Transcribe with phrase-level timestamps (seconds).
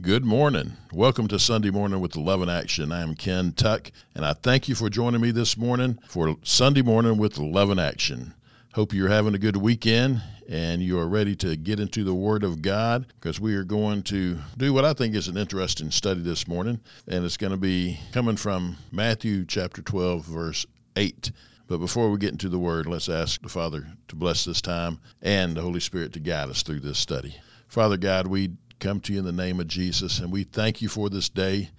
[0.00, 0.76] Good morning.
[0.92, 2.92] Welcome to Sunday Morning with Love in Action.
[2.92, 6.82] I am Ken Tuck, and I thank you for joining me this morning for Sunday
[6.82, 8.32] Morning with Love in Action.
[8.74, 12.44] Hope you're having a good weekend and you are ready to get into the Word
[12.44, 16.22] of God because we are going to do what I think is an interesting study
[16.22, 16.78] this morning,
[17.08, 21.32] and it's going to be coming from Matthew chapter 12, verse 8.
[21.66, 25.00] But before we get into the Word, let's ask the Father to bless this time
[25.22, 27.34] and the Holy Spirit to guide us through this study.
[27.66, 30.88] Father God, we come to you in the name of Jesus, and we thank you
[30.88, 31.70] for this day.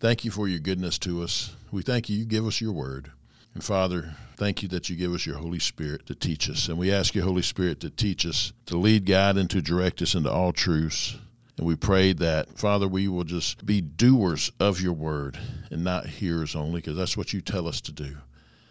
[0.00, 1.54] Thank you for your goodness to us.
[1.70, 3.10] We thank you, you give us your word.
[3.54, 6.68] And Father, thank you that you give us your Holy Spirit to teach us.
[6.68, 10.02] And we ask you, Holy Spirit, to teach us, to lead, guide, and to direct
[10.02, 11.16] us into all truths.
[11.56, 15.38] And we pray that, Father, we will just be doers of your word
[15.70, 18.16] and not hearers only, because that's what you tell us to do.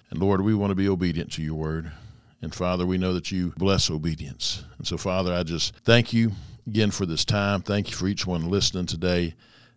[0.10, 1.92] And Lord, we want to be obedient to your word.
[2.42, 4.64] And Father, we know that you bless obedience.
[4.78, 6.32] And so, Father, I just thank you
[6.68, 7.62] again for this time.
[7.62, 9.34] Thank you for each one listening today.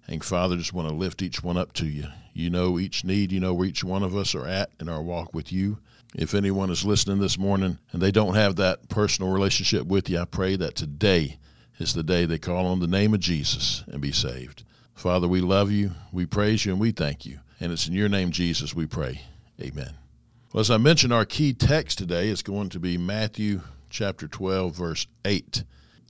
[0.09, 2.07] And Father, just want to lift each one up to you.
[2.35, 5.02] You know each need, you know where each one of us are at in our
[5.02, 5.79] walk with you.
[6.16, 10.18] If anyone is listening this morning and they don't have that personal relationship with you,
[10.18, 11.38] I pray that today
[11.79, 14.65] is the day they call on the name of Jesus and be saved.
[14.95, 17.38] Father, we love you, we praise you, and we thank you.
[17.61, 19.23] And it's in your name, Jesus, we pray.
[19.61, 19.95] Amen.
[20.52, 24.74] Well, as I mentioned, our key text today is going to be Matthew chapter 12,
[24.74, 25.63] verse 8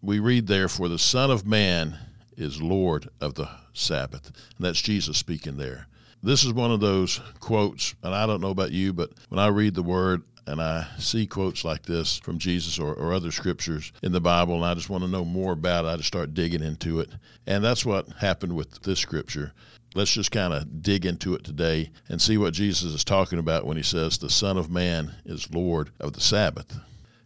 [0.02, 1.98] we read there, For the Son of Man
[2.36, 4.26] is Lord of the Sabbath.
[4.26, 5.86] And that's Jesus speaking there.
[6.22, 9.48] This is one of those quotes, and I don't know about you, but when I
[9.48, 13.92] read the word, and I see quotes like this from Jesus or, or, other scriptures
[14.02, 15.88] in the Bible, and I just want to know more about it.
[15.88, 17.10] I just start digging into it.
[17.46, 19.52] And that's what happened with this scripture.
[19.94, 23.66] Let's just kind of dig into it today and see what Jesus is talking about
[23.66, 26.80] when he says, The Son of Man is Lord of the Sabbath.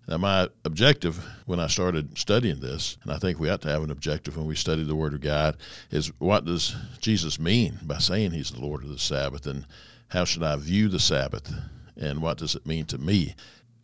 [0.06, 3.82] Now, my objective when I started studying this, and I think we ought to have
[3.82, 5.56] an objective when we study the Word of God,
[5.90, 9.66] is what does Jesus mean by saying He's the Lord of the Sabbath, and
[10.08, 11.50] how should I view the Sabbath,
[11.96, 13.34] and what does it mean to me?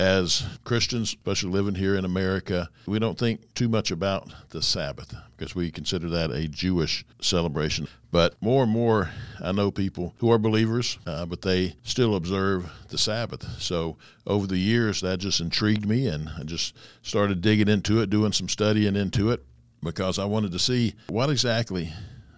[0.01, 5.15] As Christians, especially living here in America, we don't think too much about the Sabbath
[5.37, 7.87] because we consider that a Jewish celebration.
[8.11, 9.11] But more and more,
[9.43, 13.45] I know people who are believers, uh, but they still observe the Sabbath.
[13.61, 18.09] So over the years, that just intrigued me, and I just started digging into it,
[18.09, 19.45] doing some studying into it,
[19.83, 21.93] because I wanted to see what exactly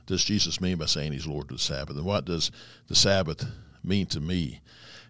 [0.07, 2.51] does Jesus mean by saying he's Lord of the Sabbath, and what does
[2.89, 3.47] the Sabbath
[3.85, 4.61] mean to me?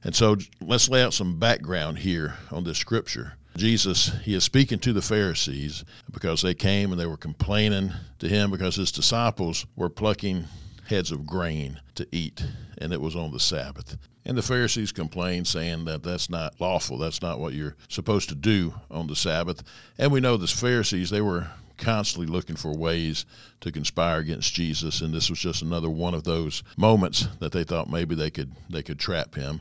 [0.04, 3.34] And so let's lay out some background here on this scripture.
[3.56, 8.28] Jesus, he is speaking to the Pharisees because they came and they were complaining to
[8.28, 10.46] him because his disciples were plucking
[10.88, 12.44] heads of grain to eat,
[12.78, 13.96] and it was on the Sabbath.
[14.24, 16.96] And the Pharisees complained, saying that that's not lawful.
[16.98, 19.62] That's not what you're supposed to do on the Sabbath.
[19.98, 21.48] And we know the Pharisees, they were
[21.82, 23.26] constantly looking for ways
[23.60, 27.64] to conspire against Jesus, and this was just another one of those moments that they
[27.64, 29.60] thought maybe they could they could trap him.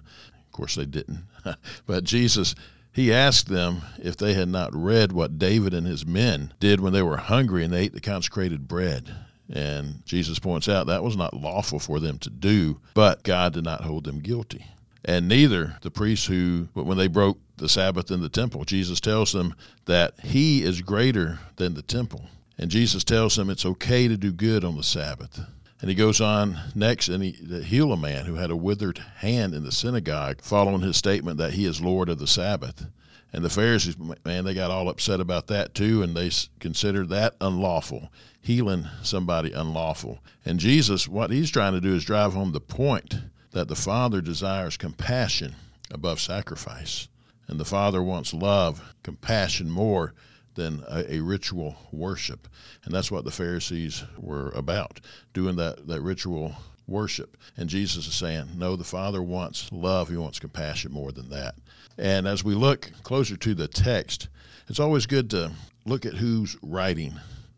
[0.62, 1.24] Course, they didn't.
[1.88, 2.54] but Jesus,
[2.92, 6.94] he asked them if they had not read what David and his men did when
[6.94, 9.12] they were hungry and they ate the consecrated bread.
[9.52, 13.64] And Jesus points out that was not lawful for them to do, but God did
[13.64, 14.68] not hold them guilty.
[15.04, 18.64] And neither the priests who, when they broke the Sabbath in the temple.
[18.64, 19.56] Jesus tells them
[19.86, 22.26] that he is greater than the temple.
[22.60, 25.40] And Jesus tells them it's okay to do good on the Sabbath.
[25.82, 27.32] And he goes on next and he
[27.64, 31.54] heal a man who had a withered hand in the synagogue, following his statement that
[31.54, 32.86] he is Lord of the Sabbath.
[33.34, 37.36] And the Pharisees, man, they got all upset about that too, and they considered that
[37.42, 38.12] unlawful,
[38.42, 40.20] healing somebody unlawful.
[40.46, 43.16] And Jesus, what he's trying to do is drive home the point
[43.52, 45.56] that the Father desires compassion
[45.90, 47.08] above sacrifice.
[47.48, 50.14] And the Father wants love, compassion more
[50.56, 52.48] than a, a, ritual worship.
[52.84, 55.00] And that's what the Pharisees were about,
[55.34, 56.56] doing that, that ritual
[56.88, 57.38] worship.
[57.58, 61.56] And Jesus is saying, no, the Father wants love, He wants compassion more than that.
[61.98, 64.28] And as we look closer to the text,
[64.68, 65.52] it's always good to
[65.86, 67.14] look at who's writing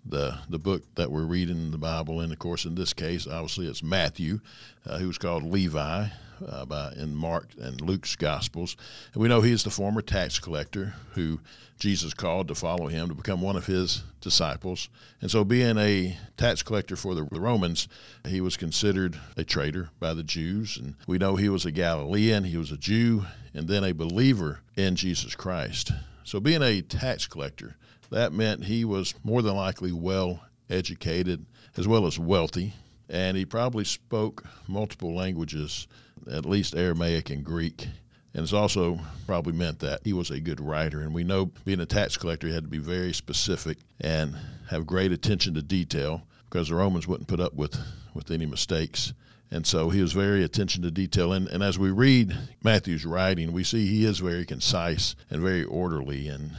[0.05, 2.19] the the book that we're reading in the Bible.
[2.19, 4.39] And of course, in this case, obviously, it's Matthew,
[4.85, 6.07] uh, who's called Levi,
[6.47, 8.75] uh, by, in Mark and Luke's Gospels.
[9.13, 11.39] And we know he is the former tax collector who
[11.79, 14.89] Jesus called to follow him to become one of his disciples.
[15.21, 17.87] And so, being a tax collector for the Romans,
[18.25, 20.77] he was considered a traitor by the Jews.
[20.77, 24.61] And we know he was a Galilean, he was a Jew, and then a believer
[24.75, 25.91] in Jesus Christ.
[26.23, 27.75] So, being a tax collector,
[28.11, 31.45] that meant he was more than likely well educated
[31.75, 32.73] as well as wealthy,
[33.13, 35.87] and he probably spoke multiple languages
[36.31, 37.87] at least Aramaic and Greek.
[38.33, 41.01] And it's also probably meant that he was a good writer.
[41.01, 44.35] And we know being a tax collector, he had to be very specific and
[44.69, 47.77] have great attention to detail because the Romans wouldn't put up with,
[48.15, 49.13] with any mistakes.
[49.51, 51.33] And so he was very attention to detail.
[51.33, 55.65] And, and as we read Matthew's writing, we see he is very concise and very
[55.65, 56.29] orderly.
[56.29, 56.49] And,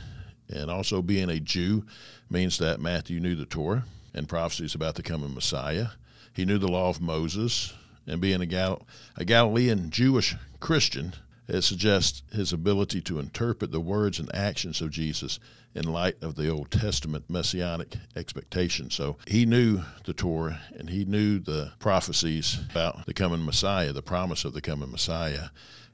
[0.49, 1.85] and also being a Jew
[2.31, 3.85] means that Matthew knew the Torah
[4.15, 5.89] and prophecies about the coming Messiah.
[6.35, 7.73] He knew the law of Moses.
[8.07, 8.87] And being a, Gal-
[9.17, 11.15] a Galilean Jewish Christian,
[11.49, 15.39] it suggests his ability to interpret the words and actions of Jesus
[15.75, 18.91] in light of the Old Testament messianic expectation.
[18.91, 24.03] So he knew the Torah and he knew the prophecies about the coming Messiah, the
[24.03, 25.49] promise of the coming Messiah.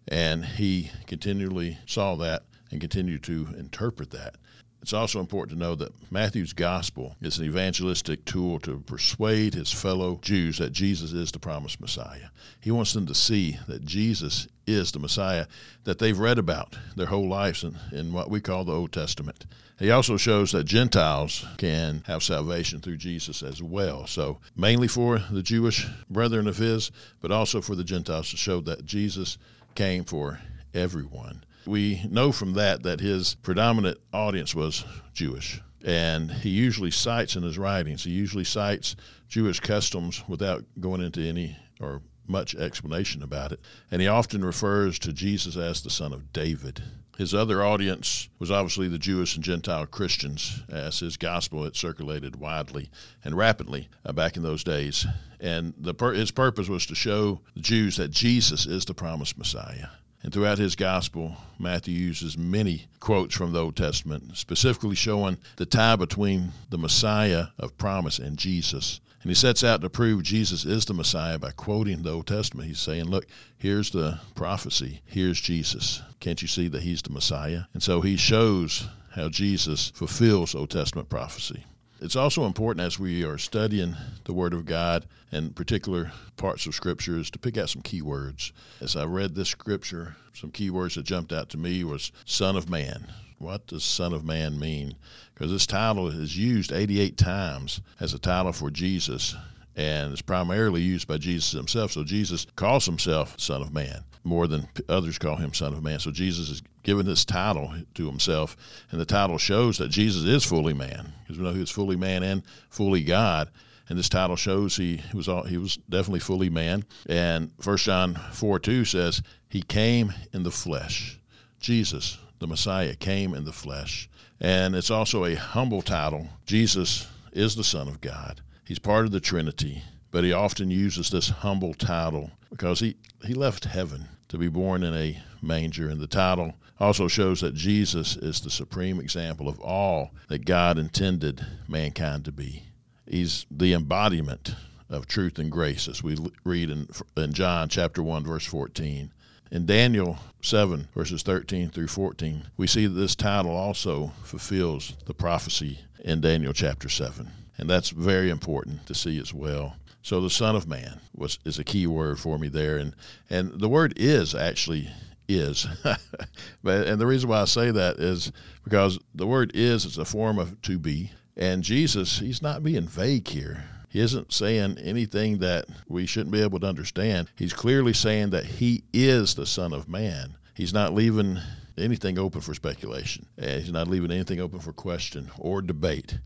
[0.08, 4.36] And he continually saw that and continued to interpret that.
[4.82, 9.70] It's also important to know that Matthew's gospel is an evangelistic tool to persuade his
[9.70, 12.28] fellow Jews that Jesus is the promised Messiah.
[12.60, 15.46] He wants them to see that Jesus is the Messiah
[15.84, 19.44] that they've read about their whole lives in, in what we call the Old Testament.
[19.78, 24.06] He also shows that Gentiles can have salvation through Jesus as well.
[24.06, 26.90] So, mainly for the Jewish brethren of his,
[27.20, 29.38] but also for the Gentiles to show that Jesus
[29.74, 30.38] came for
[30.74, 31.44] everyone.
[31.66, 35.60] We know from that that his predominant audience was Jewish.
[35.84, 38.96] And he usually cites in his writings, he usually cites
[39.28, 43.60] Jewish customs without going into any or much explanation about it.
[43.90, 46.82] And he often refers to Jesus as the son of David.
[47.18, 52.36] His other audience was obviously the Jewish and Gentile Christians, as his gospel had circulated
[52.36, 52.90] widely
[53.24, 55.06] and rapidly uh, back in those days.
[55.38, 59.88] And the, his purpose was to show the Jews that Jesus is the promised Messiah.
[60.22, 65.64] And throughout his gospel, Matthew uses many quotes from the Old Testament, specifically showing the
[65.64, 69.00] tie between the Messiah of promise and Jesus.
[69.22, 72.68] And he sets out to prove Jesus is the Messiah by quoting the Old Testament.
[72.68, 73.26] He's saying, Look,
[73.58, 76.02] here's the prophecy, here's Jesus.
[76.20, 77.62] Can't you see that he's the Messiah?
[77.74, 81.64] And so he shows how Jesus fulfills Old Testament prophecy.
[82.02, 83.94] It's also important as we are studying
[84.24, 88.54] the Word of God and particular parts of Scriptures to pick out some key words.
[88.80, 92.56] As I read this Scripture, some key words that jumped out to me was Son
[92.56, 93.06] of Man.
[93.36, 94.96] What does Son of Man mean?
[95.34, 99.36] Because this title is used 88 times as a title for Jesus
[99.76, 101.92] and it's primarily used by Jesus himself.
[101.92, 105.98] So Jesus calls himself Son of Man more than others call him Son of Man.
[105.98, 108.56] So Jesus is given this title to himself,
[108.90, 111.96] and the title shows that Jesus is fully man, because we know he was fully
[111.96, 113.50] man and fully God.
[113.88, 116.84] And this title shows he was all, he was definitely fully man.
[117.08, 121.18] And 1 John 4 2 says, He came in the flesh.
[121.58, 124.08] Jesus, the Messiah, came in the flesh.
[124.40, 126.28] And it's also a humble title.
[126.46, 128.40] Jesus is the Son of God.
[128.70, 129.82] He's part of the Trinity,
[130.12, 132.94] but he often uses this humble title because he,
[133.24, 135.88] he left heaven to be born in a manger.
[135.88, 140.78] And the title also shows that Jesus is the supreme example of all that God
[140.78, 142.62] intended mankind to be.
[143.08, 144.54] He's the embodiment
[144.88, 149.12] of truth and grace, as we read in, in John chapter 1, verse 14.
[149.50, 155.14] In Daniel 7, verses 13 through 14, we see that this title also fulfills the
[155.14, 159.76] prophecy in Daniel chapter 7 and that's very important to see as well.
[160.02, 162.96] So the Son of Man was is a key word for me there, and
[163.28, 164.88] and the word is actually
[165.28, 165.66] is,
[166.62, 168.32] but and the reason why I say that is
[168.64, 172.88] because the word is is a form of to be, and Jesus he's not being
[172.88, 173.62] vague here.
[173.90, 177.28] He isn't saying anything that we shouldn't be able to understand.
[177.36, 180.34] He's clearly saying that he is the Son of Man.
[180.54, 181.38] He's not leaving
[181.76, 183.26] anything open for speculation.
[183.38, 186.18] He's not leaving anything open for question or debate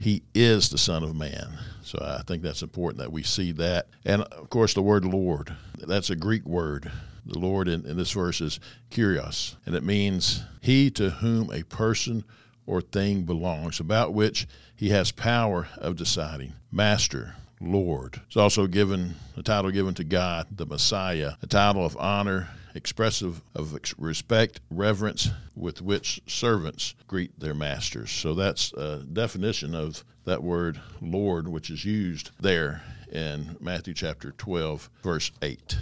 [0.00, 1.58] he is the Son of Man.
[1.82, 3.86] So I think that's important that we see that.
[4.04, 6.90] And of course, the word Lord, that's a Greek word.
[7.26, 8.58] The Lord in, in this verse is
[8.90, 12.24] kurios, and it means he to whom a person
[12.66, 16.54] or thing belongs, about which he has power of deciding.
[16.72, 18.20] Master, Lord.
[18.26, 23.42] It's also given a title given to God, the Messiah, a title of honor expressive
[23.54, 28.10] of respect, reverence with which servants greet their masters.
[28.10, 34.32] So that's a definition of that word Lord, which is used there in Matthew chapter
[34.32, 35.78] 12, verse 8.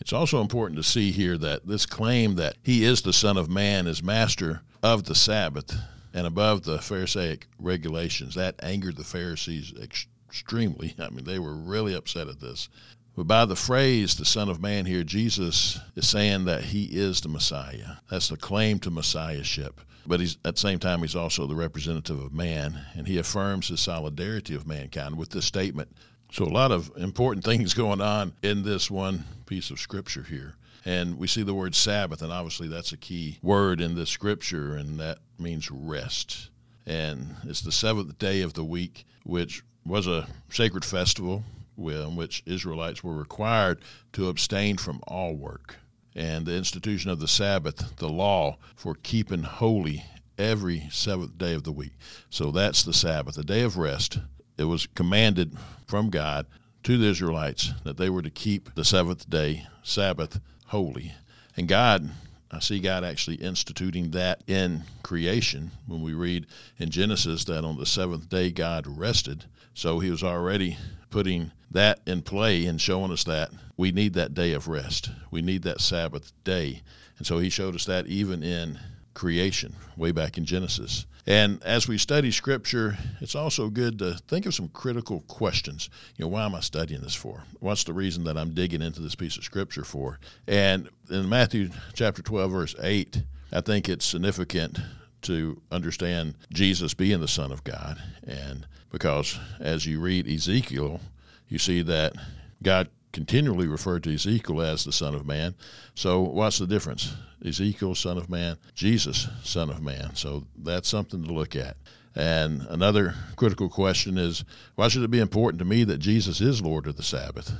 [0.00, 3.48] It's also important to see here that this claim that he is the Son of
[3.48, 5.76] Man is master of the Sabbath
[6.12, 8.34] and above the Pharisaic regulations.
[8.34, 10.94] That angered the Pharisees extremely.
[10.98, 12.68] I mean, they were really upset at this.
[13.14, 17.20] But by the phrase, the Son of Man here, Jesus is saying that he is
[17.20, 17.96] the Messiah.
[18.10, 19.80] That's the claim to Messiahship.
[20.06, 23.68] But he's, at the same time, he's also the representative of man, and he affirms
[23.68, 25.94] his solidarity of mankind with this statement.
[26.32, 30.54] So, a lot of important things going on in this one piece of scripture here.
[30.84, 34.74] And we see the word Sabbath, and obviously that's a key word in this scripture,
[34.74, 36.48] and that means rest.
[36.86, 41.44] And it's the seventh day of the week, which was a sacred festival
[41.90, 43.80] in which Israelites were required
[44.12, 45.76] to abstain from all work.
[46.14, 50.04] And the institution of the Sabbath, the law for keeping holy
[50.38, 51.92] every seventh day of the week.
[52.30, 54.18] So that's the Sabbath, the day of rest.
[54.58, 56.46] It was commanded from God
[56.82, 61.12] to the Israelites that they were to keep the seventh day Sabbath holy.
[61.56, 62.10] And God,
[62.50, 66.46] I see God actually instituting that in creation when we read
[66.78, 69.44] in Genesis that on the seventh day God rested.
[69.74, 70.76] So he was already
[71.12, 75.10] putting that in play and showing us that we need that day of rest.
[75.30, 76.82] We need that Sabbath day.
[77.18, 78.80] And so he showed us that even in
[79.14, 81.06] creation, way back in Genesis.
[81.26, 85.88] And as we study Scripture, it's also good to think of some critical questions.
[86.16, 87.44] You know, why am I studying this for?
[87.60, 90.18] What's the reason that I'm digging into this piece of Scripture for?
[90.48, 94.80] And in Matthew chapter 12, verse 8, I think it's significant
[95.22, 98.00] to understand Jesus being the Son of God.
[98.26, 101.00] And because as you read Ezekiel,
[101.48, 102.14] you see that
[102.62, 105.54] God continually referred to Ezekiel as the Son of Man.
[105.94, 107.14] So, what's the difference?
[107.44, 110.14] Ezekiel, Son of Man, Jesus, Son of Man.
[110.14, 111.76] So, that's something to look at.
[112.14, 116.60] And another critical question is why should it be important to me that Jesus is
[116.60, 117.52] Lord of the Sabbath?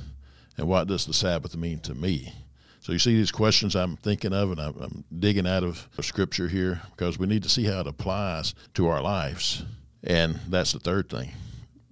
[0.57, 2.33] And what does the Sabbath mean to me?
[2.83, 6.49] So, you see these questions I'm thinking of, and I'm, I'm digging out of Scripture
[6.49, 9.63] here because we need to see how it applies to our lives.
[10.03, 11.31] And that's the third thing.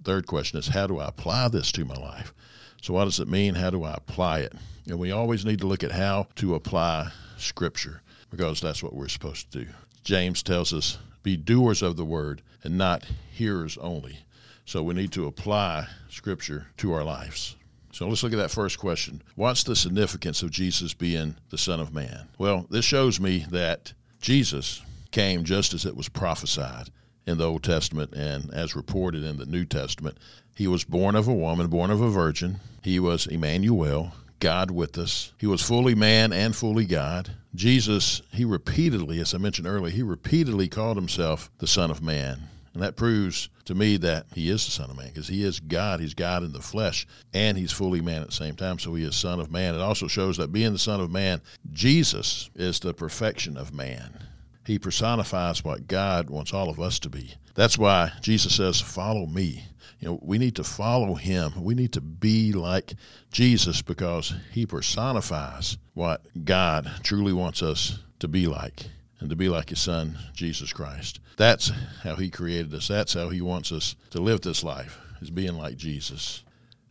[0.04, 2.34] Third question is how do I apply this to my life?
[2.82, 3.54] So, what does it mean?
[3.54, 4.52] How do I apply it?
[4.86, 9.08] And we always need to look at how to apply Scripture because that's what we're
[9.08, 9.70] supposed to do.
[10.04, 14.18] James tells us, be doers of the word and not hearers only.
[14.66, 17.56] So, we need to apply Scripture to our lives.
[17.92, 19.22] So let's look at that first question.
[19.36, 22.26] What's the significance of Jesus being the Son of Man?
[22.38, 26.88] Well, this shows me that Jesus came just as it was prophesied
[27.26, 30.16] in the Old Testament and as reported in the New Testament.
[30.56, 32.60] He was born of a woman, born of a virgin.
[32.82, 35.32] He was Emmanuel, God with us.
[35.38, 37.30] He was fully man and fully God.
[37.54, 42.48] Jesus, he repeatedly, as I mentioned earlier, he repeatedly called himself the Son of Man.
[42.74, 45.60] And that proves to me that he is the Son of Man because he is
[45.60, 46.00] God.
[46.00, 48.78] He's God in the flesh and he's fully man at the same time.
[48.78, 49.74] So he is Son of Man.
[49.74, 54.18] It also shows that being the Son of Man, Jesus is the perfection of man.
[54.64, 57.34] He personifies what God wants all of us to be.
[57.54, 59.64] That's why Jesus says, Follow me.
[60.00, 61.52] You know, we need to follow him.
[61.62, 62.94] We need to be like
[63.30, 68.86] Jesus because he personifies what God truly wants us to be like
[69.22, 71.20] and to be like his son, Jesus Christ.
[71.36, 71.70] That's
[72.02, 72.88] how he created us.
[72.88, 76.42] That's how he wants us to live this life, is being like Jesus.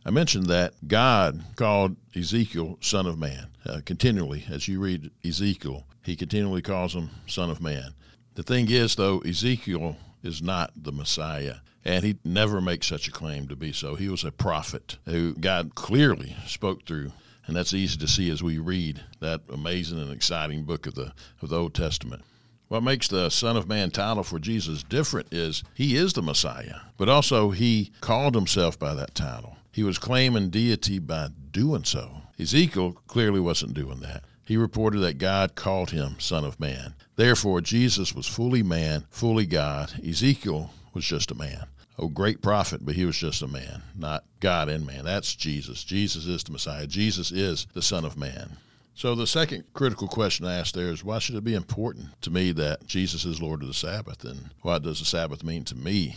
[0.06, 4.44] I mentioned that God called Ezekiel son of man uh, continually.
[4.50, 7.92] As you read Ezekiel, he continually calls him son of man.
[8.34, 11.56] The thing is, though, Ezekiel is not the Messiah.
[11.84, 13.96] And he never makes such a claim to be so.
[13.96, 17.12] He was a prophet who God clearly spoke through.
[17.46, 21.12] And that's easy to see as we read that amazing and exciting book of the,
[21.40, 22.22] of the Old Testament.
[22.68, 26.80] What makes the Son of Man title for Jesus different is he is the Messiah,
[26.96, 29.56] but also he called himself by that title.
[29.72, 32.22] He was claiming deity by doing so.
[32.38, 34.24] Ezekiel clearly wasn't doing that.
[34.44, 36.94] He reported that God called him Son of Man.
[37.16, 39.92] Therefore, Jesus was fully man, fully God.
[40.06, 41.66] Ezekiel was just a man.
[41.98, 45.04] Oh, great prophet, but he was just a man, not God and man.
[45.04, 45.84] That's Jesus.
[45.84, 46.86] Jesus is the Messiah.
[46.86, 48.56] Jesus is the Son of Man.
[48.94, 52.30] So, the second critical question I asked there is why should it be important to
[52.30, 54.24] me that Jesus is Lord of the Sabbath?
[54.24, 56.16] And what does the Sabbath mean to me?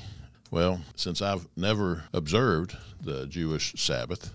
[0.51, 4.33] Well, since I've never observed the Jewish Sabbath,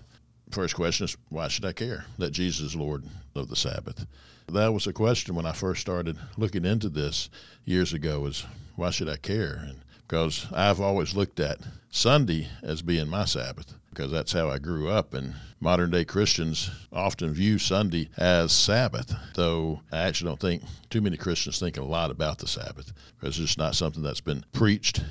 [0.51, 3.03] first question is why should I care that Jesus is Lord
[3.35, 4.05] of the Sabbath?
[4.47, 7.29] That was a question when I first started looking into this
[7.65, 8.45] years ago is
[8.75, 9.63] why should I care?
[9.67, 9.77] And
[10.11, 14.89] because I've always looked at Sunday as being my Sabbath because that's how I grew
[14.89, 15.13] up.
[15.13, 20.99] And modern day Christians often view Sunday as Sabbath, though I actually don't think too
[20.99, 24.43] many Christians think a lot about the Sabbath because it's just not something that's been
[24.51, 25.01] preached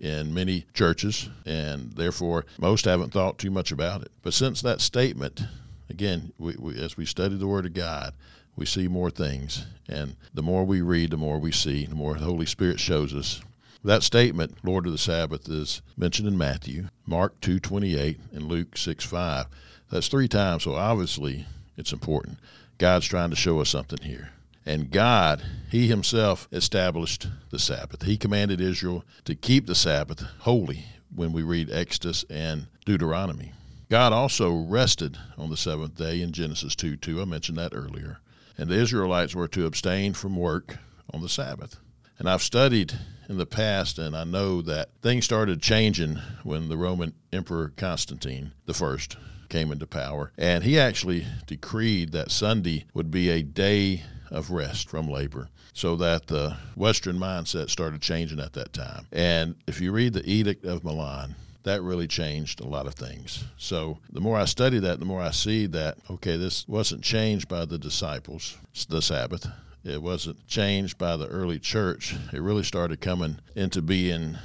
[0.00, 4.10] in many churches, and therefore most haven't thought too much about it.
[4.22, 5.40] But since that statement,
[5.88, 8.12] again, we, we, as we study the Word of God,
[8.56, 9.66] we see more things.
[9.88, 13.14] And the more we read, the more we see, the more the Holy Spirit shows
[13.14, 13.40] us
[13.84, 19.46] that statement, Lord of the Sabbath, is mentioned in Matthew, Mark 2.28, and Luke 6.5.
[19.90, 22.38] That's three times, so obviously it's important.
[22.78, 24.30] God's trying to show us something here.
[24.66, 28.02] And God, He Himself established the Sabbath.
[28.02, 33.52] He commanded Israel to keep the Sabbath holy when we read Exodus and Deuteronomy.
[33.88, 37.22] God also rested on the seventh day in Genesis 2 2.
[37.22, 38.18] I mentioned that earlier.
[38.58, 40.76] And the Israelites were to abstain from work
[41.14, 41.78] on the Sabbath.
[42.18, 42.92] And I've studied
[43.28, 48.52] in the past, and I know that things started changing when the Roman Emperor Constantine
[48.66, 49.16] the First
[49.48, 50.32] came into power.
[50.36, 55.94] And he actually decreed that Sunday would be a day of rest from labor so
[55.96, 59.06] that the Western mindset started changing at that time.
[59.12, 63.44] And if you read the Edict of Milan, that really changed a lot of things.
[63.58, 67.46] So the more I study that, the more I see that, okay, this wasn't changed
[67.46, 68.58] by the disciples,
[68.88, 69.46] the Sabbath.
[69.84, 72.14] It wasn't changed by the early church.
[72.32, 74.36] It really started coming into being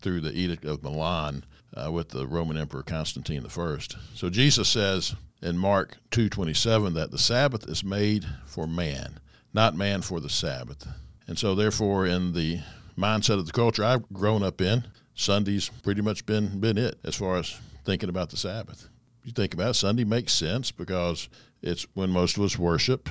[0.00, 1.44] through the Edict of Milan
[1.76, 3.78] uh, with the Roman Emperor Constantine I.
[4.14, 9.18] So Jesus says in Mark 2:27 that the Sabbath is made for man,
[9.52, 10.86] not man for the Sabbath.
[11.26, 12.60] And so therefore in the
[12.98, 14.84] mindset of the culture I've grown up in,
[15.14, 18.88] Sunday's pretty much been been it as far as thinking about the Sabbath.
[19.24, 21.28] You think about it, Sunday makes sense because
[21.62, 23.08] it's when most of us worship.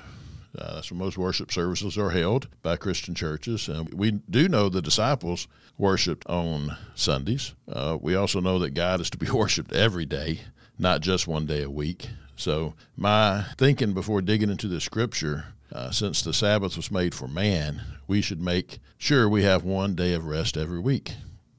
[0.57, 3.69] Uh, that's where most worship services are held by Christian churches.
[3.69, 7.53] And we do know the disciples worshiped on Sundays.
[7.71, 10.41] Uh, we also know that God is to be worshiped every day,
[10.77, 12.09] not just one day a week.
[12.35, 17.27] So, my thinking before digging into the scripture, uh, since the Sabbath was made for
[17.27, 21.13] man, we should make sure we have one day of rest every week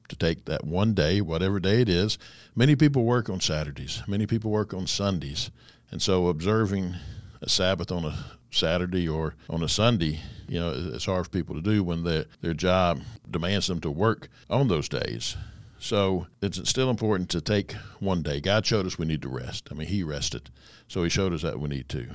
[0.09, 2.17] to take that one day, whatever day it is.
[2.55, 5.49] Many people work on Saturdays, many people work on Sundays.
[5.89, 6.95] And so observing
[7.43, 8.15] a Sabbath on a
[8.51, 12.25] Saturday or on a Sunday, you know, it's hard for people to do when their,
[12.41, 15.35] their job demands them to work on those days.
[15.79, 18.39] So it's still important to take one day.
[18.39, 19.67] God showed us we need to rest.
[19.69, 20.49] I mean, He rested.
[20.87, 22.07] So He showed us that we need to.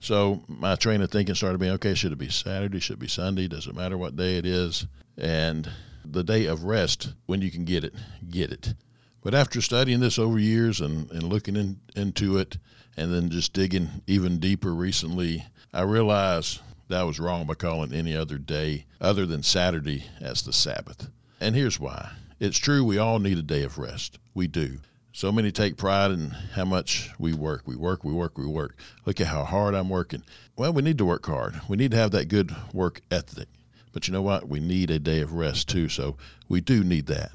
[0.00, 2.80] So my train of thinking started being okay, should it be Saturday?
[2.80, 3.46] Should it be Sunday?
[3.46, 4.86] Does it matter what day it is?
[5.16, 5.70] And
[6.04, 7.94] the day of rest, when you can get it,
[8.28, 8.74] get it.
[9.22, 12.56] But after studying this over years and, and looking in, into it
[12.96, 17.92] and then just digging even deeper recently, I realized that I was wrong by calling
[17.92, 21.08] any other day other than Saturday as the Sabbath.
[21.40, 22.10] And here's why.
[22.38, 24.18] It's true we all need a day of rest.
[24.34, 24.78] We do.
[25.12, 27.62] So many take pride in how much we work.
[27.66, 28.76] We work, we work, we work.
[29.04, 30.22] Look at how hard I'm working.
[30.56, 31.60] Well, we need to work hard.
[31.68, 33.48] We need to have that good work ethic.
[33.92, 34.48] But you know what?
[34.48, 35.88] We need a day of rest too.
[35.88, 36.16] So
[36.48, 37.32] we do need that.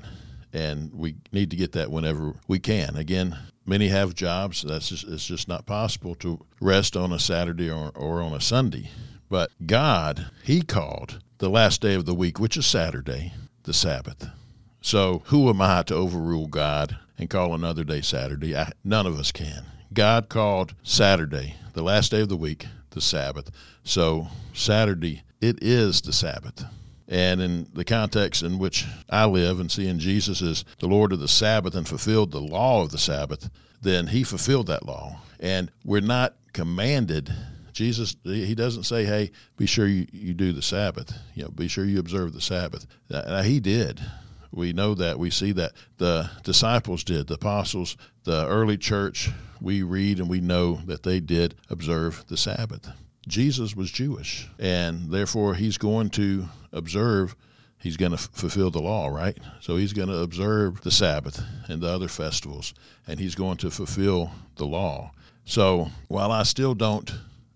[0.55, 2.95] And we need to get that whenever we can.
[2.95, 4.63] Again, many have jobs.
[4.65, 8.39] That's just, it's just not possible to rest on a Saturday or, or on a
[8.39, 8.89] Sunday.
[9.29, 14.29] But God, He called the last day of the week, which is Saturday, the Sabbath.
[14.79, 18.55] So who am I to overrule God and call another day Saturday?
[18.55, 19.65] I, none of us can.
[19.93, 23.51] God called Saturday, the last day of the week, the Sabbath.
[23.83, 26.63] So Saturday it is the Sabbath.
[27.07, 31.19] And in the context in which I live and seeing Jesus as the Lord of
[31.19, 33.49] the Sabbath and fulfilled the law of the Sabbath,
[33.81, 35.19] then he fulfilled that law.
[35.39, 37.31] And we're not commanded.
[37.73, 41.13] Jesus, he doesn't say, hey, be sure you, you do the Sabbath.
[41.35, 42.87] You know, be sure you observe the Sabbath.
[43.09, 44.01] Now, he did.
[44.51, 45.19] We know that.
[45.19, 45.73] We see that.
[45.97, 47.27] The disciples did.
[47.27, 49.29] The apostles, the early church,
[49.61, 52.87] we read and we know that they did observe the Sabbath.
[53.27, 57.35] Jesus was Jewish, and therefore he's going to observe,
[57.79, 59.37] he's going to f- fulfill the law, right?
[59.61, 62.73] So he's going to observe the Sabbath and the other festivals,
[63.07, 65.11] and he's going to fulfill the law.
[65.45, 67.11] So while I still don't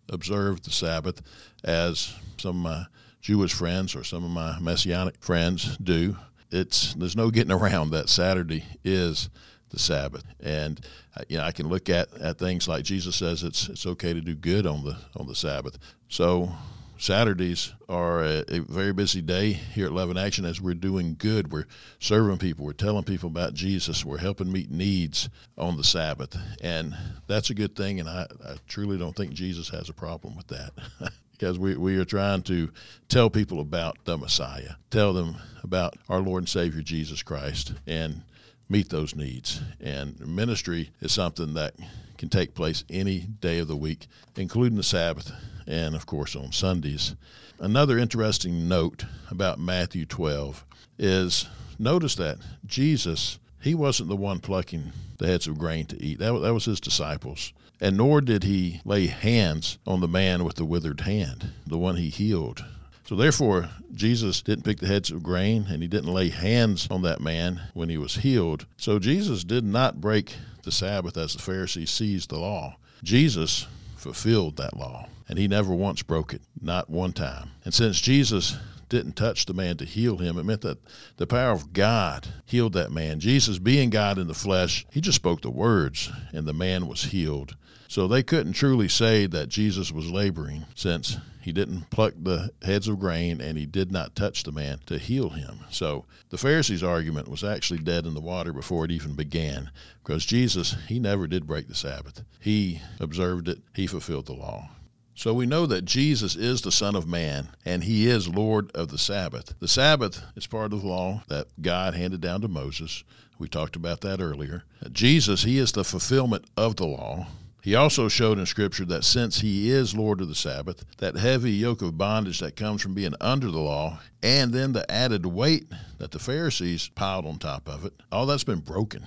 [0.09, 1.21] observe the Sabbath
[1.63, 2.85] as some of my
[3.21, 6.15] Jewish friends or some of my Messianic friends do,
[6.51, 9.29] it's there's no getting around that Saturday is
[9.69, 10.23] the Sabbath.
[10.39, 10.79] And
[11.15, 14.13] uh, you know, I can look at, at things like Jesus says it's it's okay
[14.13, 15.77] to do good on the on the Sabbath.
[16.07, 16.51] So
[16.99, 21.15] Saturdays are a, a, very busy day here at Love in Action as we're doing
[21.17, 21.49] good.
[21.49, 21.67] We're
[21.99, 22.65] serving people.
[22.65, 24.03] We're telling people about Jesus.
[24.03, 26.35] We're helping meet needs on the Sabbath.
[26.61, 26.93] And
[27.25, 28.01] that's a good thing.
[28.01, 30.71] And I, I truly don't think Jesus has a problem with that.
[31.31, 32.69] because we, we are trying to
[33.07, 38.23] tell people about the Messiah, tell them about our Lord and Savior Jesus Christ, and
[38.69, 39.61] meet those needs.
[39.81, 41.73] And ministry is something that
[42.17, 45.31] can take place any day of the week, including the Sabbath
[45.67, 47.15] and, of course, on Sundays.
[47.59, 50.63] Another interesting note about Matthew 12
[50.97, 56.19] is notice that Jesus, he wasn't the one plucking the heads of grain to eat,
[56.19, 57.53] that, that was his disciples.
[57.81, 61.95] And nor did he lay hands on the man with the withered hand, the one
[61.95, 62.63] he healed.
[63.09, 67.01] So therefore, Jesus didn't pick the heads of grain and he didn't lay hands on
[67.01, 68.67] that man when he was healed.
[68.77, 72.77] So Jesus did not break the Sabbath as the Pharisees seized the law.
[73.01, 73.65] Jesus
[73.97, 77.49] fulfilled that law and he never once broke it, not one time.
[77.65, 80.37] And since Jesus didn't touch the man to heal him.
[80.37, 80.77] It meant that
[81.17, 83.19] the power of God healed that man.
[83.19, 87.03] Jesus, being God in the flesh, he just spoke the words, and the man was
[87.03, 87.55] healed.
[87.87, 91.17] So they couldn't truly say that Jesus was laboring since
[91.49, 94.99] he didn't pluck the heads of grain and he did not touch the man to
[94.99, 95.61] heal him.
[95.71, 99.71] So the Pharisees' argument was actually dead in the water before it even began
[100.03, 102.21] because Jesus, he never did break the Sabbath.
[102.39, 104.69] He observed it, he fulfilled the law.
[105.15, 108.89] So we know that Jesus is the Son of Man and he is Lord of
[108.89, 109.55] the Sabbath.
[109.59, 113.03] The Sabbath is part of the law that God handed down to Moses.
[113.39, 114.65] We talked about that earlier.
[114.91, 117.25] Jesus, he is the fulfillment of the law.
[117.61, 121.51] He also showed in Scripture that since he is Lord of the Sabbath, that heavy
[121.51, 125.67] yoke of bondage that comes from being under the law, and then the added weight
[125.97, 129.05] that the Pharisees piled on top of it, all that's been broken.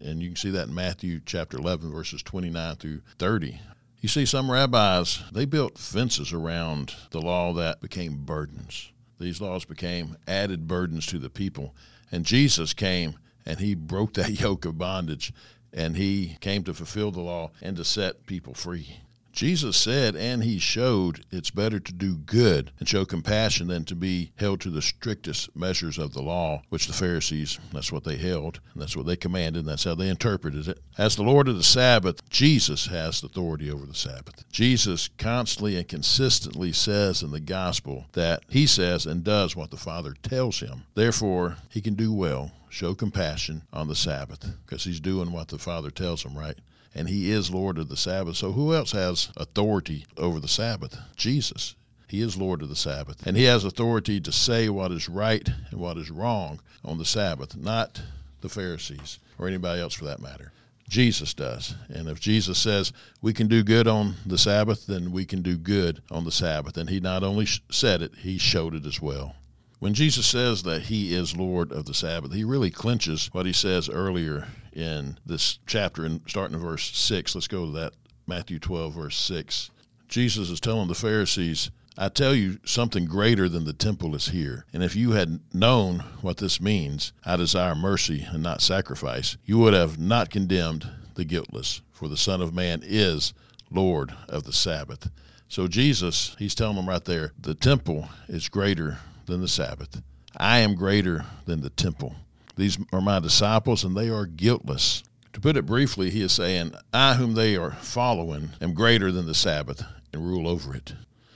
[0.00, 3.60] And you can see that in Matthew chapter 11, verses 29 through 30.
[4.00, 8.92] You see, some rabbis, they built fences around the law that became burdens.
[9.18, 11.74] These laws became added burdens to the people.
[12.10, 15.34] And Jesus came and he broke that yoke of bondage
[15.72, 19.00] and he came to fulfill the law and to set people free.
[19.32, 23.94] Jesus said, and he showed, it's better to do good and show compassion than to
[23.94, 28.16] be held to the strictest measures of the law, which the Pharisees, that's what they
[28.16, 30.80] held, and that's what they commanded, and that's how they interpreted it.
[30.98, 34.44] As the Lord of the Sabbath, Jesus has authority over the Sabbath.
[34.50, 39.76] Jesus constantly and consistently says in the gospel that he says and does what the
[39.76, 40.82] Father tells him.
[40.94, 45.58] Therefore, he can do well show compassion on the Sabbath because he's doing what the
[45.58, 46.56] Father tells him, right?
[46.94, 48.36] And he is Lord of the Sabbath.
[48.36, 50.96] So who else has authority over the Sabbath?
[51.16, 51.74] Jesus.
[52.08, 53.24] He is Lord of the Sabbath.
[53.26, 57.04] And he has authority to say what is right and what is wrong on the
[57.04, 58.02] Sabbath, not
[58.40, 60.52] the Pharisees or anybody else for that matter.
[60.88, 61.76] Jesus does.
[61.88, 65.56] And if Jesus says we can do good on the Sabbath, then we can do
[65.56, 66.76] good on the Sabbath.
[66.76, 69.36] And he not only said it, he showed it as well.
[69.80, 73.52] When Jesus says that he is Lord of the Sabbath, he really clinches what he
[73.54, 77.34] says earlier in this chapter, and starting in verse 6.
[77.34, 77.94] Let's go to that.
[78.26, 79.70] Matthew 12, verse 6.
[80.06, 84.66] Jesus is telling the Pharisees, I tell you, something greater than the temple is here.
[84.74, 89.58] And if you had known what this means, I desire mercy and not sacrifice, you
[89.60, 93.32] would have not condemned the guiltless, for the Son of Man is
[93.70, 95.10] Lord of the Sabbath.
[95.48, 98.98] So Jesus, he's telling them right there, the temple is greater
[99.30, 100.02] than the Sabbath.
[100.36, 102.14] I am greater than the temple.
[102.56, 105.02] These are my disciples, and they are guiltless.
[105.32, 109.26] To put it briefly, he is saying, I, whom they are following, am greater than
[109.26, 110.92] the Sabbath and rule over it.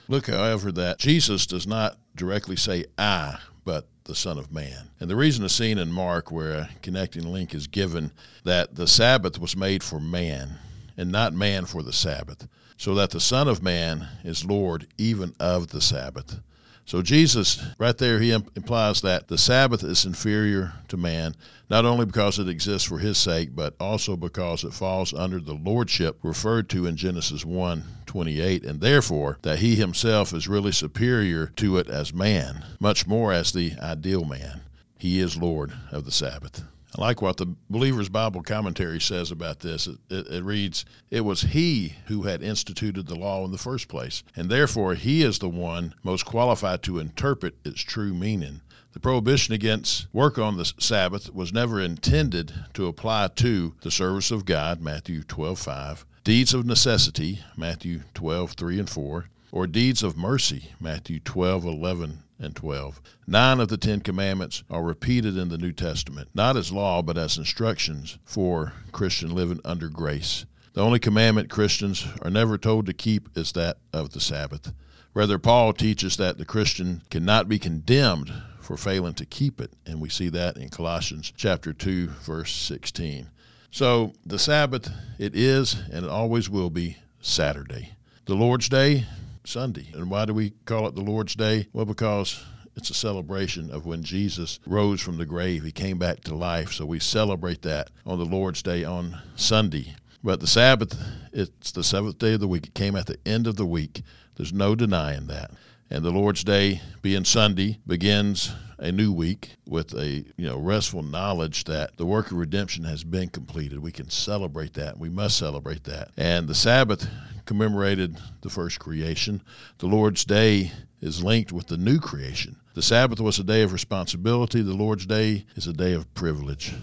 [0.09, 4.91] Look, however, that Jesus does not directly say I, but the Son of Man.
[5.01, 8.11] And the reason is seen in Mark, where a connecting link is given
[8.45, 10.59] that the Sabbath was made for man,
[10.97, 15.35] and not man for the Sabbath, so that the Son of Man is Lord even
[15.41, 16.41] of the Sabbath.
[16.87, 21.35] So Jesus, right there, he implies that the Sabbath is inferior to man,
[21.71, 25.55] not only because it exists for his sake, but also because it falls under the
[25.55, 31.47] lordship referred to in Genesis 1 28, and therefore that he himself is really superior
[31.57, 34.61] to it as man, much more as the ideal man.
[34.99, 36.65] He is Lord of the Sabbath.
[36.97, 39.89] I like what the Believer's Bible commentary says about this.
[39.89, 43.89] It, it, it, reads, It was he who had instituted the law in the first
[43.89, 48.61] place, and therefore he is the one most qualified to interpret its true meaning.
[48.93, 54.31] The prohibition against work on the Sabbath was never intended to apply to the service
[54.31, 60.05] of God, Matthew 12 5, deeds of necessity, Matthew 12 3 and 4, or deeds
[60.05, 63.01] of mercy, Matthew 12 11 and 12.
[63.27, 67.19] Nine of the Ten Commandments are repeated in the New Testament, not as law, but
[67.19, 70.47] as instructions for Christian living under grace.
[70.75, 74.73] The only commandment Christians are never told to keep is that of the Sabbath.
[75.15, 80.01] Rather, Paul teaches that the Christian cannot be condemned for failing to keep it, and
[80.01, 83.29] we see that in Colossians chapter 2, verse 16.
[83.71, 87.91] So, the Sabbath, it is and it always will be Saturday.
[88.27, 89.07] The Lord's Day,
[89.45, 89.89] Sunday.
[89.95, 91.69] And why do we call it the Lord's Day?
[91.73, 92.45] Well, because
[92.77, 95.65] it's a celebration of when Jesus rose from the grave.
[95.65, 96.73] He came back to life.
[96.73, 99.95] So we celebrate that on the Lord's Day on Sunday.
[100.23, 100.99] But the Sabbath,
[101.33, 102.67] it's the seventh day of the week.
[102.67, 104.03] It came at the end of the week.
[104.37, 105.51] There's no denying that.
[105.91, 111.03] And the Lord's Day, being Sunday, begins a new week with a you know restful
[111.03, 113.79] knowledge that the work of redemption has been completed.
[113.79, 114.99] We can celebrate that.
[114.99, 116.11] We must celebrate that.
[116.17, 117.09] And the Sabbath
[117.45, 119.43] commemorated the first creation.
[119.79, 122.57] The Lord's Day is linked with the new creation.
[122.75, 124.63] The Sabbath was a day of responsibility.
[124.63, 126.75] The Lord's Day is a day of privilege.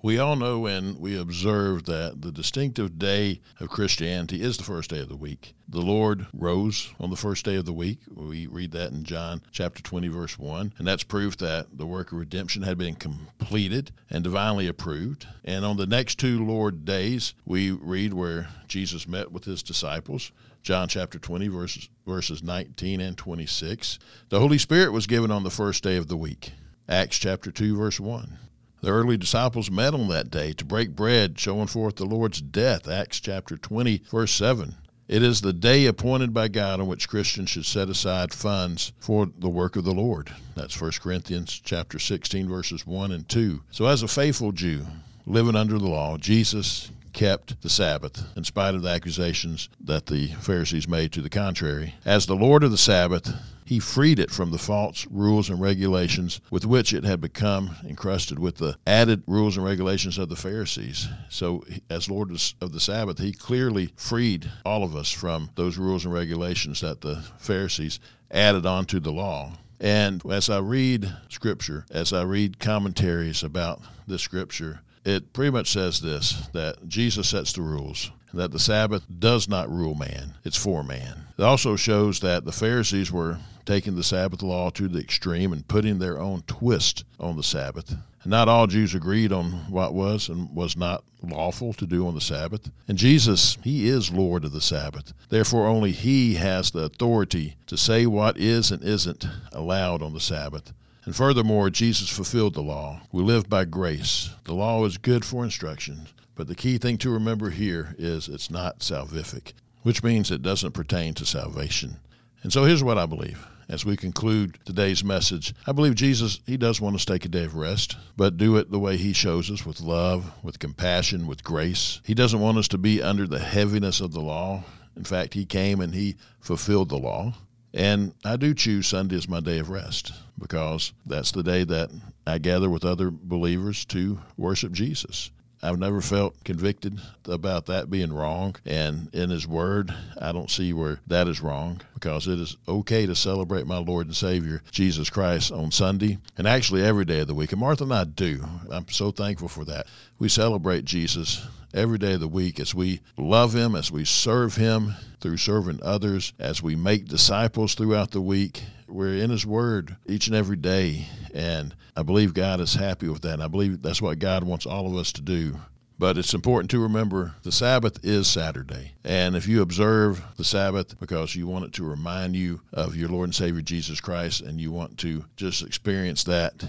[0.00, 4.90] We all know and we observe that the distinctive day of Christianity is the first
[4.90, 5.54] day of the week.
[5.68, 7.98] The Lord rose on the first day of the week.
[8.08, 10.74] We read that in John chapter 20, verse 1.
[10.78, 15.26] And that's proof that the work of redemption had been completed and divinely approved.
[15.44, 20.30] And on the next two Lord days, we read where Jesus met with his disciples.
[20.62, 23.98] John chapter 20, verses, verses 19 and 26.
[24.28, 26.52] The Holy Spirit was given on the first day of the week.
[26.88, 28.38] Acts chapter 2, verse 1.
[28.80, 32.86] The early disciples met on that day to break bread, showing forth the Lord's death.
[32.88, 34.76] Acts chapter 20, verse 7.
[35.08, 39.28] It is the day appointed by God on which Christians should set aside funds for
[39.38, 40.30] the work of the Lord.
[40.54, 43.62] That's 1 Corinthians chapter 16 verses 1 and 2.
[43.70, 44.86] So as a faithful Jew
[45.26, 50.28] living under the law, Jesus kept the Sabbath in spite of the accusations that the
[50.34, 51.92] Pharisees made to the contrary.
[52.04, 56.40] As the Lord of the Sabbath, he freed it from the false rules and regulations
[56.48, 61.08] with which it had become encrusted with the added rules and regulations of the Pharisees.
[61.28, 66.04] So, as Lord of the Sabbath, he clearly freed all of us from those rules
[66.04, 67.98] and regulations that the Pharisees
[68.30, 69.54] added onto the law.
[69.80, 75.70] And as I read scripture, as I read commentaries about this scripture, it pretty much
[75.70, 80.56] says this that Jesus sets the rules that the Sabbath does not rule man, it's
[80.56, 81.24] for man.
[81.38, 85.66] It also shows that the Pharisees were taking the Sabbath law to the extreme and
[85.66, 87.94] putting their own twist on the Sabbath.
[88.26, 92.20] Not all Jews agreed on what was and was not lawful to do on the
[92.20, 92.70] Sabbath.
[92.86, 95.14] And Jesus, He is Lord of the Sabbath.
[95.30, 100.20] Therefore, only He has the authority to say what is and isn't allowed on the
[100.20, 100.72] Sabbath.
[101.08, 103.00] And furthermore, Jesus fulfilled the law.
[103.12, 104.28] We live by grace.
[104.44, 108.50] The law is good for instruction, but the key thing to remember here is it's
[108.50, 111.96] not salvific, which means it doesn't pertain to salvation.
[112.42, 113.42] And so here's what I believe.
[113.70, 117.28] As we conclude today's message, I believe Jesus, He does want us to take a
[117.28, 121.26] day of rest, but do it the way He shows us with love, with compassion,
[121.26, 122.02] with grace.
[122.04, 124.62] He doesn't want us to be under the heaviness of the law.
[124.94, 127.32] In fact, He came and He fulfilled the law.
[127.72, 131.90] And I do choose Sunday as my day of rest because that's the day that
[132.26, 135.30] I gather with other believers to worship Jesus.
[135.62, 138.54] I've never felt convicted about that being wrong.
[138.64, 143.06] And in His Word, I don't see where that is wrong because it is okay
[143.06, 147.26] to celebrate my Lord and Savior, Jesus Christ, on Sunday and actually every day of
[147.26, 147.52] the week.
[147.52, 148.44] And Martha and I do.
[148.70, 149.86] I'm so thankful for that.
[150.18, 154.54] We celebrate Jesus every day of the week as we love Him, as we serve
[154.54, 158.62] Him through serving others, as we make disciples throughout the week.
[158.88, 161.06] We're in His Word each and every day.
[161.34, 163.34] And I believe God is happy with that.
[163.34, 165.56] And I believe that's what God wants all of us to do.
[165.98, 168.92] But it's important to remember the Sabbath is Saturday.
[169.04, 173.08] And if you observe the Sabbath because you want it to remind you of your
[173.08, 176.64] Lord and Savior Jesus Christ and you want to just experience that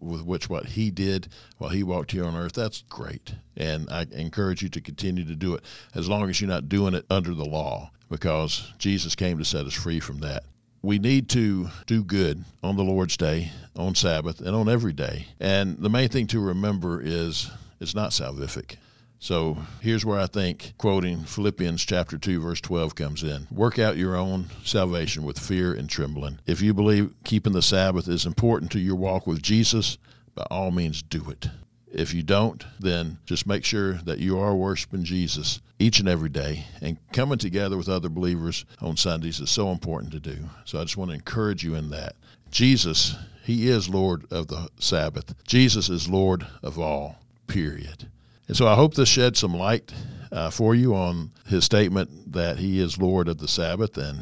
[0.00, 3.34] with which what he did while he walked here on earth, that's great.
[3.56, 6.94] And I encourage you to continue to do it as long as you're not doing
[6.94, 10.44] it under the law because Jesus came to set us free from that
[10.82, 15.26] we need to do good on the Lord's day, on Sabbath, and on every day.
[15.40, 18.76] And the main thing to remember is it's not salvific.
[19.20, 23.46] So here's where I think quoting Philippians chapter 2 verse 12 comes in.
[23.52, 26.40] Work out your own salvation with fear and trembling.
[26.44, 29.96] If you believe keeping the Sabbath is important to your walk with Jesus,
[30.34, 31.48] by all means do it.
[31.92, 36.30] If you don't, then just make sure that you are worshiping Jesus each and every
[36.30, 36.64] day.
[36.80, 40.38] And coming together with other believers on Sundays is so important to do.
[40.64, 42.16] So I just want to encourage you in that.
[42.50, 45.34] Jesus, He is Lord of the Sabbath.
[45.46, 48.08] Jesus is Lord of all, period.
[48.48, 49.92] And so I hope this sheds some light
[50.30, 54.20] uh, for you on His statement that He is Lord of the Sabbath and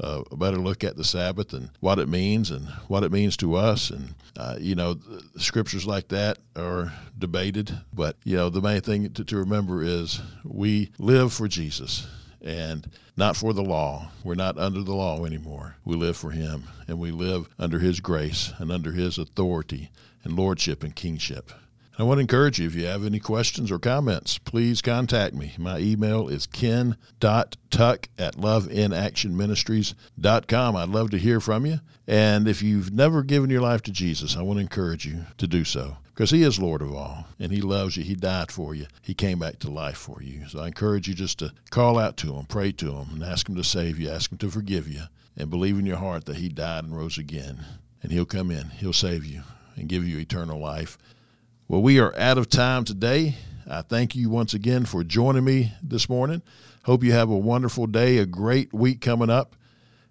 [0.00, 3.36] uh, a better look at the Sabbath and what it means and what it means
[3.38, 3.90] to us.
[3.90, 4.98] And, uh, you know,
[5.36, 7.78] scriptures like that are debated.
[7.92, 12.06] But, you know, the main thing to, to remember is we live for Jesus
[12.40, 14.10] and not for the law.
[14.24, 15.76] We're not under the law anymore.
[15.84, 19.90] We live for Him and we live under His grace and under His authority
[20.24, 21.52] and lordship and kingship.
[21.98, 25.52] I want to encourage you if you have any questions or comments, please contact me.
[25.58, 30.76] My email is ken.tuck at loveinaction.ministries.com.
[30.76, 31.80] I'd love to hear from you.
[32.06, 35.46] And if you've never given your life to Jesus, I want to encourage you to
[35.46, 38.04] do so because He is Lord of all and He loves you.
[38.04, 40.48] He died for you, He came back to life for you.
[40.48, 43.46] So I encourage you just to call out to Him, pray to Him, and ask
[43.48, 45.02] Him to save you, ask Him to forgive you,
[45.36, 47.62] and believe in your heart that He died and rose again.
[48.02, 49.42] And He'll come in, He'll save you,
[49.76, 50.96] and give you eternal life.
[51.72, 53.34] Well, we are out of time today.
[53.66, 56.42] I thank you once again for joining me this morning.
[56.84, 59.56] Hope you have a wonderful day, a great week coming up.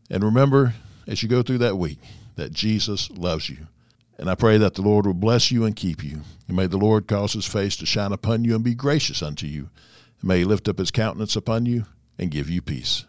[0.09, 0.73] And remember,
[1.05, 1.99] as you go through that week,
[2.35, 3.67] that Jesus loves you.
[4.17, 6.21] And I pray that the Lord will bless you and keep you.
[6.47, 9.45] And may the Lord cause his face to shine upon you and be gracious unto
[9.45, 9.69] you.
[10.19, 11.85] And may he lift up his countenance upon you
[12.17, 13.05] and give you peace.